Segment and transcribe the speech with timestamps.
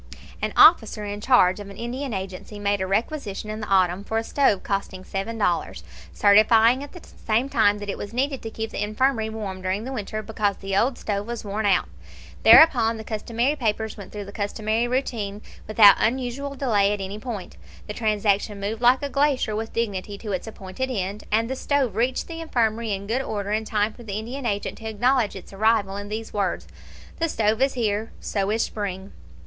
[0.41, 4.17] An officer in charge of an Indian agency made a requisition in the autumn for
[4.17, 8.49] a stove costing seven dollars, certifying at the same time that it was needed to
[8.49, 11.87] keep the infirmary warm during the winter, because the old stove was worn out.
[12.41, 17.57] Thereupon the customary papers went through the customary routine, without unusual delay at any point.
[17.85, 21.95] The transaction moved like a glacier with dignity to its appointed end, and the stove
[21.95, 25.53] reached the infirmary in good order in time for the Indian agent to acknowledge its
[25.53, 26.67] arrival in these words:
[27.19, 28.11] "The stove is here.
[28.19, 29.13] So is spring."